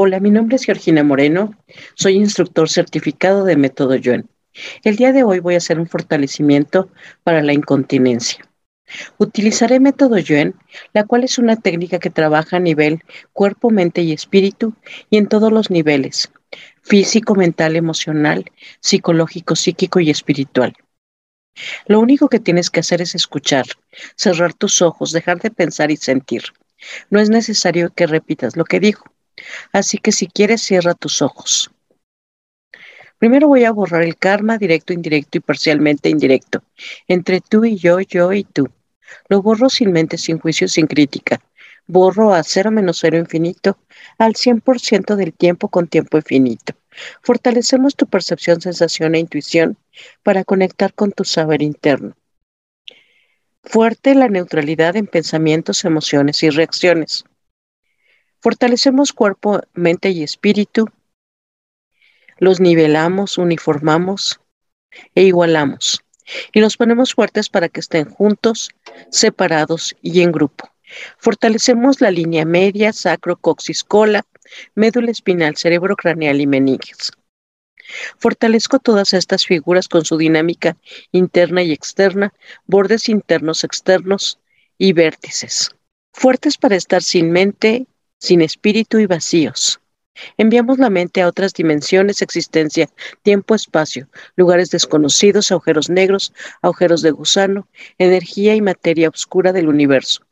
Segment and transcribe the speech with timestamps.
[0.00, 1.56] Hola, mi nombre es Georgina Moreno,
[1.96, 4.28] soy instructor certificado de método Yuen.
[4.84, 6.88] El día de hoy voy a hacer un fortalecimiento
[7.24, 8.48] para la incontinencia.
[9.18, 10.54] Utilizaré método Yuen,
[10.92, 14.72] la cual es una técnica que trabaja a nivel cuerpo, mente y espíritu
[15.10, 16.30] y en todos los niveles,
[16.80, 18.44] físico, mental, emocional,
[18.78, 20.76] psicológico, psíquico y espiritual.
[21.86, 23.66] Lo único que tienes que hacer es escuchar,
[24.14, 26.44] cerrar tus ojos, dejar de pensar y sentir.
[27.10, 29.17] No es necesario que repitas lo que dijo.
[29.72, 31.70] Así que si quieres, cierra tus ojos.
[33.18, 36.62] Primero voy a borrar el karma directo, indirecto y parcialmente indirecto,
[37.08, 38.68] entre tú y yo, yo y tú.
[39.28, 41.40] Lo borro sin mente, sin juicio, sin crítica.
[41.86, 43.78] Borro a cero menos cero infinito
[44.18, 46.74] al 100% del tiempo con tiempo infinito.
[47.22, 49.76] Fortalecemos tu percepción, sensación e intuición
[50.22, 52.14] para conectar con tu saber interno.
[53.64, 57.24] Fuerte la neutralidad en pensamientos, emociones y reacciones.
[58.48, 60.86] Fortalecemos cuerpo, mente y espíritu.
[62.38, 64.40] Los nivelamos, uniformamos
[65.14, 66.02] e igualamos.
[66.54, 68.70] Y los ponemos fuertes para que estén juntos,
[69.10, 70.70] separados y en grupo.
[71.18, 74.24] Fortalecemos la línea media, sacro, coxis, cola,
[74.74, 77.12] médula espinal, cerebro craneal y meninges.
[78.16, 80.78] Fortalezco todas estas figuras con su dinámica
[81.12, 82.32] interna y externa,
[82.64, 84.40] bordes internos, externos
[84.78, 85.68] y vértices.
[86.14, 87.86] Fuertes para estar sin mente,
[88.18, 89.80] sin espíritu y vacíos.
[90.36, 92.88] Enviamos la mente a otras dimensiones, existencia,
[93.22, 100.24] tiempo, espacio, lugares desconocidos, agujeros negros, agujeros de gusano, energía y materia oscura del universo.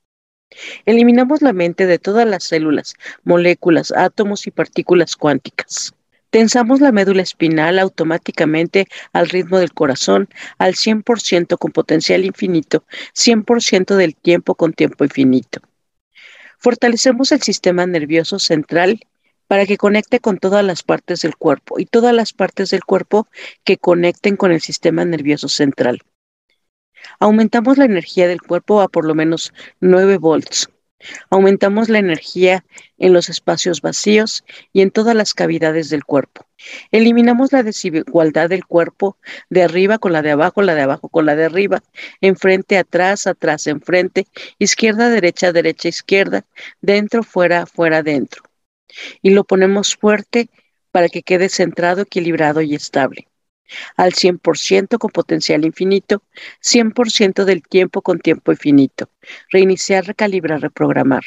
[0.85, 5.95] Eliminamos la mente de todas las células, moléculas, átomos y partículas cuánticas.
[6.31, 13.97] Tensamos la médula espinal automáticamente al ritmo del corazón al 100% con potencial infinito, 100%
[13.97, 15.61] del tiempo con tiempo infinito.
[16.59, 19.01] Fortalecemos el sistema nervioso central
[19.47, 23.29] para que conecte con todas las partes del cuerpo y todas las partes del cuerpo
[23.65, 26.01] que conecten con el sistema nervioso central.
[27.21, 30.69] Aumentamos la energía del cuerpo a por lo menos 9 volts.
[31.29, 32.65] Aumentamos la energía
[32.99, 36.47] en los espacios vacíos y en todas las cavidades del cuerpo.
[36.91, 39.19] Eliminamos la desigualdad del cuerpo
[39.51, 41.83] de arriba con la de abajo, la de abajo con la de arriba,
[42.21, 44.27] enfrente, atrás, atrás, enfrente,
[44.59, 46.45] izquierda, derecha, derecha, izquierda,
[46.81, 48.43] dentro, fuera, fuera, dentro.
[49.21, 50.49] Y lo ponemos fuerte
[50.91, 53.29] para que quede centrado, equilibrado y estable
[53.97, 56.23] al 100% con potencial infinito,
[56.61, 59.11] 100% del tiempo con tiempo infinito.
[59.51, 61.25] Reiniciar, recalibrar, reprogramar.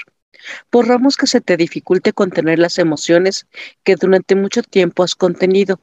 [0.72, 3.48] Borramos que se te dificulte contener las emociones
[3.84, 5.82] que durante mucho tiempo has contenido.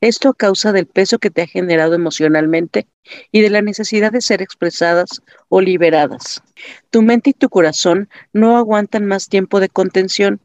[0.00, 2.86] Esto a causa del peso que te ha generado emocionalmente
[3.32, 6.42] y de la necesidad de ser expresadas o liberadas.
[6.90, 10.40] Tu mente y tu corazón no aguantan más tiempo de contención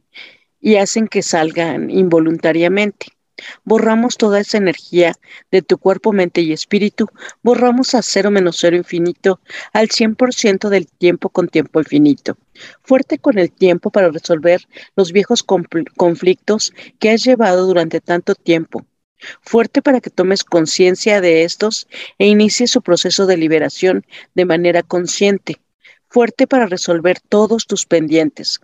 [0.62, 3.08] y hacen que salgan involuntariamente.
[3.64, 5.14] Borramos toda esa energía
[5.52, 7.08] de tu cuerpo, mente y espíritu.
[7.42, 9.40] Borramos a cero menos cero infinito
[9.74, 12.38] al 100% del tiempo con tiempo infinito.
[12.84, 18.86] Fuerte con el tiempo para resolver los viejos conflictos que has llevado durante tanto tiempo.
[19.42, 24.84] Fuerte para que tomes conciencia de estos e inicies su proceso de liberación de manera
[24.84, 25.60] consciente.
[26.08, 28.62] Fuerte para resolver todos tus pendientes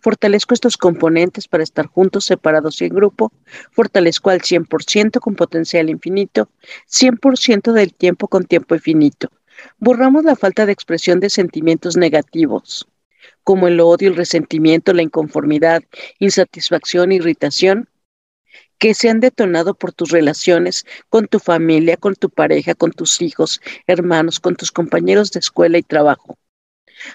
[0.00, 3.32] Fortalezco estos componentes para estar juntos, separados y en grupo.
[3.72, 6.50] Fortalezco al 100% con potencial infinito,
[6.88, 9.30] 100% del tiempo con tiempo infinito.
[9.78, 12.86] Borramos la falta de expresión de sentimientos negativos,
[13.42, 15.82] como el odio, el resentimiento, la inconformidad,
[16.18, 17.88] insatisfacción, irritación,
[18.78, 23.22] que se han detonado por tus relaciones con tu familia, con tu pareja, con tus
[23.22, 26.36] hijos, hermanos, con tus compañeros de escuela y trabajo.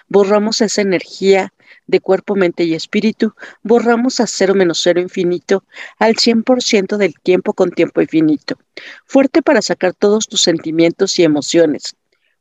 [0.07, 1.53] Borramos esa energía
[1.87, 3.33] de cuerpo, mente y espíritu,
[3.63, 5.63] borramos a cero menos cero infinito
[5.99, 8.57] al 100% del tiempo con tiempo infinito.
[9.05, 11.95] Fuerte para sacar todos tus sentimientos y emociones.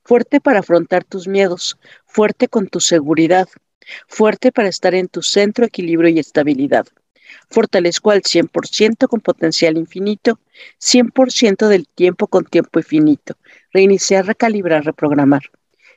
[0.04, 1.78] Fuerte para afrontar tus miedos.
[2.06, 3.48] Fuerte con tu seguridad.
[4.08, 6.86] Fuerte para estar en tu centro, equilibrio y estabilidad.
[7.48, 10.40] Fortalezco al 100% con potencial infinito,
[10.78, 13.36] 100% del tiempo con tiempo infinito.
[13.72, 15.42] Reiniciar, recalibrar, reprogramar.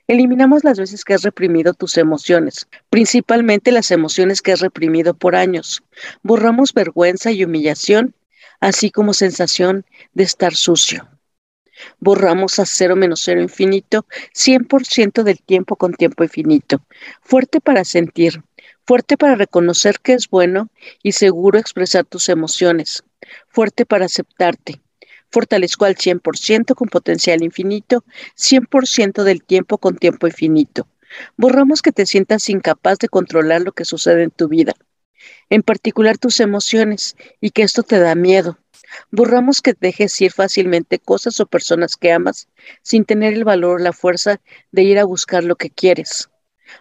[0.08, 5.36] Eliminamos las veces que has reprimido tus emociones, principalmente las emociones que has reprimido por
[5.36, 5.82] años.
[6.24, 8.14] Borramos vergüenza y humillación,
[8.60, 11.08] así como sensación de estar sucio.
[12.00, 16.86] Borramos a cero menos cero infinito, 100% del tiempo con tiempo infinito.
[17.22, 18.44] Fuerte para sentir,
[18.86, 20.70] fuerte para reconocer que es bueno
[21.02, 23.04] y seguro expresar tus emociones.
[23.48, 24.82] Fuerte para aceptarte,
[25.34, 30.88] Fortalezco al 100% con potencial infinito, 100% del tiempo con tiempo infinito.
[31.38, 34.74] Borramos que te sientas incapaz de controlar lo que sucede en tu vida.
[35.50, 38.60] en particular tus emociones, y que esto te da miedo.
[39.12, 42.48] Borramos que dejes ir fácilmente cosas o personas que amas
[42.84, 44.42] sin tener el valor o la fuerza
[44.72, 46.30] de ir a buscar lo que quieres.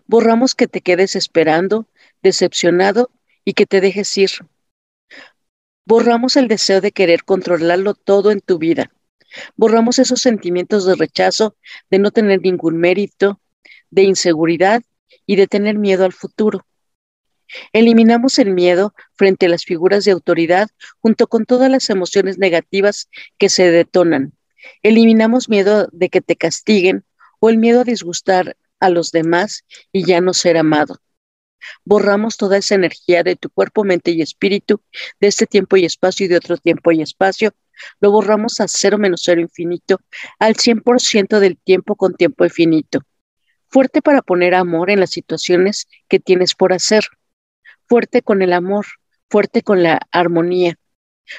[0.07, 1.87] Borramos que te quedes esperando,
[2.23, 3.11] decepcionado
[3.45, 4.31] y que te dejes ir.
[5.85, 8.93] Borramos el deseo de querer controlarlo todo en tu vida.
[9.57, 11.57] Borramos esos sentimientos de rechazo,
[11.91, 13.41] de no tener ningún mérito,
[13.91, 14.83] de inseguridad
[15.27, 16.65] y de tener miedo al futuro.
[17.73, 20.71] Eliminamos el miedo frente a las figuras de autoridad
[21.01, 24.33] junto con todas las emociones negativas que se detonan.
[24.83, 27.05] Eliminamos miedo de que te castiguen
[27.41, 31.01] o el miedo a disgustar a los demás y ya no ser amado.
[31.85, 34.83] Borramos toda esa energía de tu cuerpo, mente y espíritu,
[35.21, 37.53] de este tiempo y espacio y de otro tiempo y espacio.
[38.01, 39.99] Lo borramos a cero menos cero infinito,
[40.39, 43.01] al 100% del tiempo con tiempo infinito.
[43.69, 47.05] Fuerte para poner amor en las situaciones que tienes por hacer
[47.93, 48.87] fuerte con el amor,
[49.29, 50.77] fuerte con la armonía,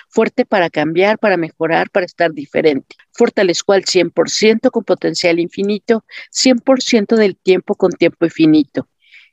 [0.10, 2.96] fuerte para cambiar, para mejorar, para estar diferente.
[3.12, 8.88] Fortalezco al 100% con potencial infinito, 100% del tiempo con tiempo infinito.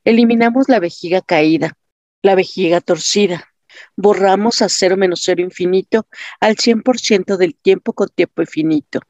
[0.05, 1.75] Eliminamos la vejiga caída,
[2.23, 3.49] la vejiga torcida.
[3.97, 6.07] Borramos a cero menos cero infinito
[6.41, 9.01] al 100% del tiempo con tiempo infinito.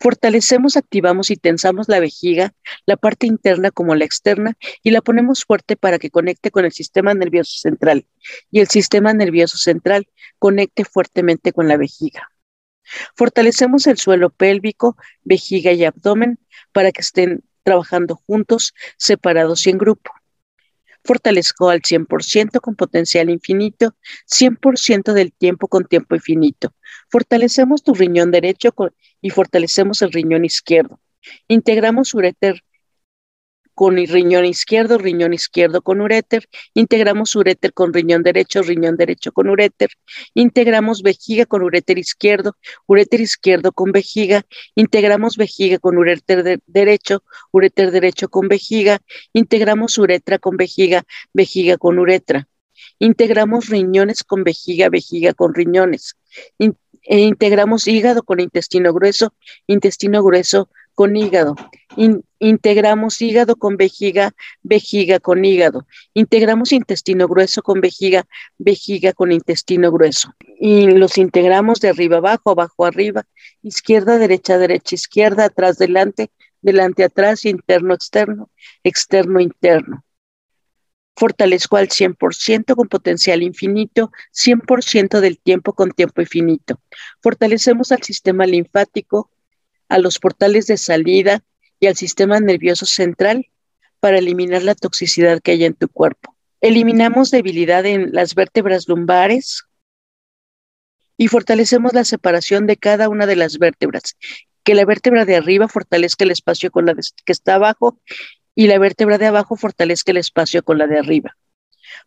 [0.00, 2.54] Fortalecemos, activamos y tensamos la vejiga,
[2.86, 6.72] la parte interna como la externa, y la ponemos fuerte para que conecte con el
[6.72, 8.06] sistema nervioso central.
[8.50, 10.08] Y el sistema nervioso central
[10.38, 12.30] conecte fuertemente con la vejiga.
[13.16, 16.38] Fortalecemos el suelo pélvico, vejiga y abdomen
[16.72, 20.10] para que estén trabajando juntos, separados y en grupo.
[21.04, 23.94] Fortalezco al 100% con potencial infinito,
[24.26, 26.72] 100% del tiempo con tiempo infinito.
[27.10, 28.74] Fortalecemos tu riñón derecho
[29.20, 30.98] y fortalecemos el riñón izquierdo.
[31.46, 32.64] Integramos ureter
[33.78, 39.48] con riñón izquierdo, riñón izquierdo con uréter, integramos uréter con riñón derecho, riñón derecho con
[39.48, 39.90] uréter,
[40.34, 44.44] integramos vejiga con uréter izquierdo, uréter izquierdo con vejiga,
[44.74, 47.22] integramos vejiga con uréter derecho,
[47.52, 48.98] uréter derecho con vejiga,
[49.32, 52.48] integramos uretra con vejiga, vejiga con uretra,
[52.98, 56.16] integramos riñones con vejiga, vejiga con riñones,
[56.58, 59.34] e integramos hígado con intestino grueso,
[59.68, 61.54] intestino grueso con hígado.
[62.38, 64.32] Integramos hígado con vejiga,
[64.62, 65.86] vejiga con hígado.
[66.14, 68.26] Integramos intestino grueso con vejiga,
[68.58, 70.34] vejiga con intestino grueso.
[70.58, 73.26] Y los integramos de arriba abajo, abajo arriba,
[73.62, 76.30] izquierda, derecha, derecha, izquierda, atrás, delante,
[76.60, 78.50] delante, atrás, interno, externo,
[78.82, 80.04] externo, interno.
[81.16, 86.80] Fortalezco al 100% con potencial infinito, 100% del tiempo con tiempo infinito.
[87.20, 89.30] Fortalecemos al sistema linfático,
[89.88, 91.42] a los portales de salida
[91.80, 93.46] y al sistema nervioso central
[94.00, 96.36] para eliminar la toxicidad que hay en tu cuerpo.
[96.60, 99.64] Eliminamos debilidad en las vértebras lumbares
[101.16, 104.16] y fortalecemos la separación de cada una de las vértebras.
[104.64, 107.98] Que la vértebra de arriba fortalezca el espacio con la que está abajo
[108.54, 111.36] y la vértebra de abajo fortalezca el espacio con la de arriba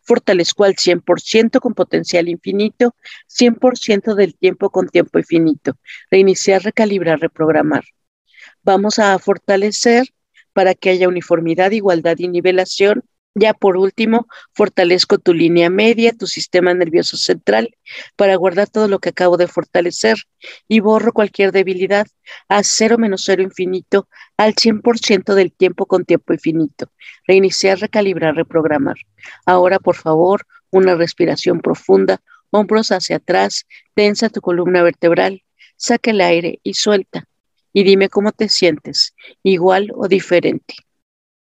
[0.02, 2.94] fortalezco al 100% con potencial infinito,
[3.28, 5.76] 100% del tiempo con tiempo infinito.
[6.10, 7.84] Reiniciar, recalibrar, reprogramar.
[8.62, 10.06] Vamos a fortalecer
[10.52, 13.04] para que haya uniformidad, igualdad y nivelación
[13.34, 17.76] ya por último, fortalezco tu línea media, tu sistema nervioso central,
[18.16, 20.16] para guardar todo lo que acabo de fortalecer
[20.68, 22.06] y borro cualquier debilidad
[22.48, 24.06] a cero menos cero infinito
[24.36, 26.92] al 100% del tiempo con tiempo infinito.
[27.26, 28.96] Reiniciar, recalibrar, reprogramar.
[29.46, 32.20] Ahora, por favor, una respiración profunda,
[32.50, 35.42] hombros hacia atrás, tensa tu columna vertebral,
[35.76, 37.26] saca el aire y suelta.
[37.72, 40.74] Y dime cómo te sientes, igual o diferente.